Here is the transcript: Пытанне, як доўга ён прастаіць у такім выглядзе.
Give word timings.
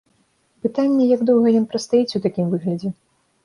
Пытанне, 0.65 1.03
як 1.11 1.21
доўга 1.31 1.53
ён 1.61 1.69
прастаіць 1.75 2.15
у 2.23 2.25
такім 2.27 2.51
выглядзе. 2.59 2.97